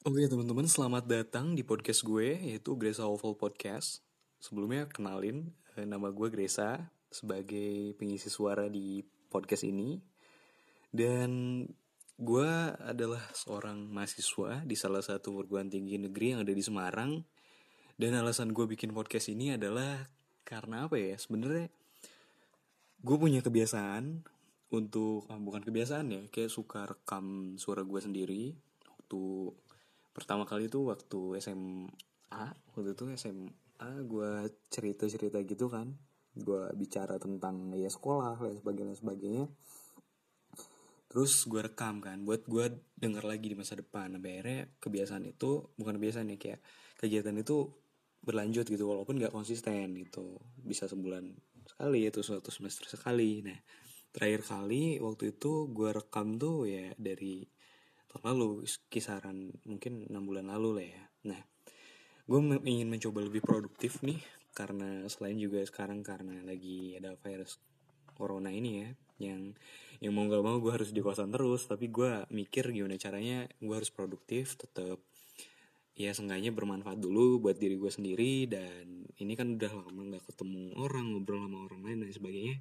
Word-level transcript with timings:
Oke 0.00 0.24
teman-teman, 0.24 0.64
selamat 0.64 1.04
datang 1.04 1.52
di 1.52 1.60
podcast 1.60 2.00
gue, 2.08 2.32
yaitu 2.32 2.72
Gresa 2.72 3.04
Oval 3.04 3.36
Podcast. 3.36 4.00
Sebelumnya 4.40 4.88
kenalin, 4.88 5.52
eh, 5.76 5.84
nama 5.84 6.08
gue 6.08 6.32
Gresa 6.32 6.88
sebagai 7.12 7.92
pengisi 8.00 8.32
suara 8.32 8.72
di 8.72 9.04
podcast 9.28 9.60
ini. 9.68 10.00
Dan 10.88 11.60
gue 12.16 12.50
adalah 12.80 13.20
seorang 13.36 13.92
mahasiswa 13.92 14.64
di 14.64 14.72
salah 14.72 15.04
satu 15.04 15.36
perguruan 15.36 15.68
tinggi 15.68 16.00
negeri 16.00 16.32
yang 16.32 16.48
ada 16.48 16.56
di 16.56 16.64
Semarang. 16.64 17.20
Dan 17.92 18.16
alasan 18.16 18.56
gue 18.56 18.64
bikin 18.64 18.96
podcast 18.96 19.28
ini 19.28 19.52
adalah 19.52 20.08
karena 20.48 20.88
apa 20.88 20.96
ya? 20.96 21.20
Sebenarnya 21.20 21.68
gue 23.04 23.16
punya 23.20 23.44
kebiasaan 23.44 24.24
untuk 24.72 25.28
ah, 25.28 25.36
bukan 25.36 25.60
kebiasaan 25.60 26.06
ya, 26.08 26.22
kayak 26.32 26.48
suka 26.48 26.88
rekam 26.88 27.60
suara 27.60 27.84
gue 27.84 28.00
sendiri 28.00 28.56
waktu 28.88 29.52
pertama 30.10 30.42
kali 30.46 30.66
itu 30.66 30.82
waktu 30.86 31.38
SMA 31.38 32.44
waktu 32.74 32.90
itu 32.94 33.04
SMA 33.14 33.90
gue 34.06 34.30
cerita 34.70 35.04
cerita 35.06 35.38
gitu 35.42 35.66
kan. 35.70 35.94
Gue 36.30 36.70
bicara 36.78 37.18
tentang 37.18 37.74
ya 37.74 37.90
sekolah 37.90 38.38
dan 38.38 38.54
sebagainya 38.58 38.94
sebagainya. 38.98 39.44
Terus 41.10 41.42
gue 41.50 41.58
rekam 41.58 41.98
kan 41.98 42.22
buat 42.22 42.46
gue 42.46 42.70
denger 42.94 43.26
lagi 43.26 43.50
di 43.50 43.56
masa 43.58 43.74
depan. 43.74 44.14
Sampai 44.14 44.38
akhirnya 44.38 44.60
kebiasaan 44.78 45.26
itu 45.26 45.74
bukan 45.74 45.98
kebiasaan 45.98 46.30
ya 46.30 46.38
kayak 46.38 46.60
kegiatan 47.02 47.34
itu 47.34 47.66
berlanjut 48.20 48.68
gitu 48.68 48.84
walaupun 48.86 49.18
nggak 49.18 49.34
konsisten 49.34 49.98
gitu. 49.98 50.38
Bisa 50.62 50.86
sebulan 50.86 51.34
sekali 51.66 52.06
itu 52.06 52.22
suatu 52.22 52.54
semester 52.54 52.86
sekali. 52.86 53.42
Nah 53.42 53.58
terakhir 54.10 54.42
kali 54.42 54.98
waktu 54.98 55.34
itu 55.34 55.70
gue 55.70 55.90
rekam 55.90 56.38
tuh 56.38 56.66
ya 56.66 56.94
dari 56.98 57.46
tahun 58.10 58.34
lalu 58.34 58.66
kisaran 58.90 59.54
mungkin 59.62 60.10
enam 60.10 60.26
bulan 60.26 60.50
lalu 60.50 60.68
lah 60.82 60.86
ya. 60.86 61.02
Nah 61.30 61.40
gue 62.26 62.38
ingin 62.66 62.90
mencoba 62.90 63.22
lebih 63.26 63.42
produktif 63.42 64.02
nih 64.02 64.18
karena 64.54 65.06
selain 65.06 65.38
juga 65.38 65.62
sekarang 65.62 66.02
karena 66.02 66.42
lagi 66.42 66.98
ada 66.98 67.14
virus 67.18 67.58
corona 68.14 68.50
ini 68.50 68.70
ya 68.82 68.90
yang 69.20 69.42
yang 70.00 70.12
mau 70.16 70.26
gak 70.26 70.42
mau 70.42 70.56
gue 70.58 70.72
harus 70.72 70.90
di 70.90 71.04
kosan 71.04 71.30
terus 71.30 71.68
tapi 71.68 71.92
gue 71.92 72.24
mikir 72.32 72.72
gimana 72.72 72.96
caranya 72.96 73.46
gue 73.60 73.74
harus 73.74 73.92
produktif 73.92 74.56
tetap 74.56 74.98
ya 75.98 76.10
seenggaknya 76.16 76.56
bermanfaat 76.56 76.96
dulu 76.96 77.42
buat 77.44 77.60
diri 77.60 77.76
gue 77.76 77.92
sendiri 77.92 78.48
dan 78.48 79.04
ini 79.20 79.32
kan 79.36 79.60
udah 79.60 79.72
lama 79.76 80.16
gak 80.16 80.24
ketemu 80.32 80.72
orang 80.80 81.12
ngobrol 81.12 81.44
sama 81.44 81.58
orang 81.68 81.80
lain 81.84 81.98
dan 82.06 82.10
sebagainya 82.14 82.56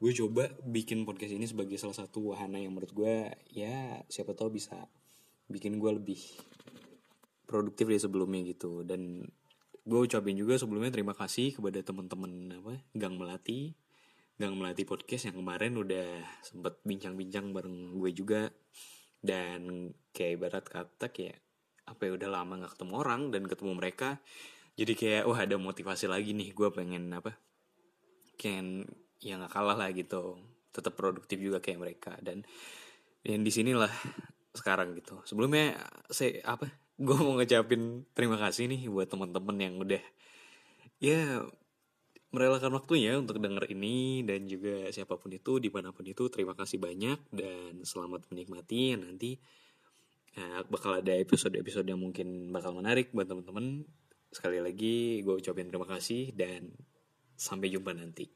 gue 0.00 0.12
coba 0.24 0.50
bikin 0.66 1.06
podcast 1.06 1.34
ini 1.34 1.46
sebagai 1.46 1.76
salah 1.78 1.96
satu 1.96 2.34
wahana 2.34 2.58
yang 2.58 2.74
menurut 2.74 2.92
gue 2.94 3.30
ya 3.52 4.00
siapa 4.10 4.34
tahu 4.34 4.54
bisa 4.54 4.76
bikin 5.50 5.76
gue 5.76 5.90
lebih 5.94 6.20
produktif 7.44 7.86
dari 7.86 8.00
sebelumnya 8.00 8.42
gitu. 8.48 8.82
Dan 8.82 9.24
gue 9.84 10.00
ucapin 10.00 10.34
juga 10.34 10.56
sebelumnya 10.56 10.90
terima 10.90 11.12
kasih 11.12 11.54
kepada 11.54 11.80
teman-teman 11.84 12.58
apa 12.58 12.80
Gang 12.96 13.20
Melati. 13.20 13.76
Gang 14.34 14.58
Melati 14.58 14.82
podcast 14.82 15.30
yang 15.30 15.38
kemarin 15.38 15.78
udah 15.78 16.22
sempet 16.42 16.82
bincang-bincang 16.82 17.54
bareng 17.54 17.94
gue 17.94 18.10
juga. 18.10 18.50
Dan 19.24 19.92
kayak 20.12 20.32
ibarat 20.40 20.64
kata 20.68 21.08
kayak 21.12 21.40
apa 21.84 22.00
ya 22.08 22.12
udah 22.16 22.28
lama 22.32 22.64
nggak 22.64 22.80
ketemu 22.80 22.92
orang 22.96 23.22
dan 23.28 23.44
ketemu 23.44 23.72
mereka 23.76 24.16
jadi 24.74 24.92
kayak 24.98 25.22
wah 25.30 25.38
ada 25.38 25.54
motivasi 25.54 26.10
lagi 26.10 26.34
nih. 26.34 26.50
Gue 26.50 26.68
pengen 26.74 27.06
apa 27.14 27.38
kayak 28.34 28.90
ya 29.24 29.40
nggak 29.40 29.52
kalah 29.56 29.76
lah 29.80 29.88
gitu. 29.96 30.36
Tetap 30.70 30.92
produktif 30.92 31.40
juga 31.40 31.64
kayak 31.64 31.80
mereka. 31.80 32.12
Dan 32.20 32.44
yang 33.24 33.40
di 33.40 33.48
sinilah 33.48 33.90
sekarang 34.52 34.92
gitu. 35.00 35.24
Sebelumnya 35.24 35.80
saya 36.12 36.44
apa? 36.44 36.68
Gue 37.00 37.16
mau 37.18 37.34
ngecapin 37.40 38.06
terima 38.14 38.38
kasih 38.38 38.70
nih 38.70 38.86
buat 38.86 39.10
teman-teman 39.10 39.56
yang 39.58 39.74
udah 39.82 40.04
ya 41.02 41.42
merelakan 42.30 42.78
waktunya 42.78 43.18
untuk 43.18 43.40
denger 43.40 43.66
ini. 43.72 44.22
Dan 44.22 44.46
juga 44.46 44.92
siapa 44.92 45.16
pun 45.16 45.32
itu 45.32 45.58
di 45.58 45.72
mana 45.72 45.90
pun 45.90 46.04
itu 46.04 46.28
terima 46.28 46.52
kasih 46.52 46.78
banyak. 46.78 47.18
Dan 47.32 47.82
selamat 47.82 48.28
menikmati. 48.30 48.94
Nanti 48.94 49.40
nah, 50.36 50.62
bakal 50.68 51.00
ada 51.00 51.16
episode-episode 51.16 51.88
yang 51.88 51.98
mungkin 51.98 52.52
bakal 52.52 52.76
menarik 52.76 53.10
buat 53.10 53.26
teman-teman. 53.26 53.88
Sekali 54.30 54.60
lagi 54.62 55.24
gue 55.24 55.34
ucapin 55.34 55.72
terima 55.72 55.88
kasih. 55.88 56.30
Dan 56.30 56.70
sampai 57.34 57.74
jumpa 57.74 57.90
nanti 57.90 58.30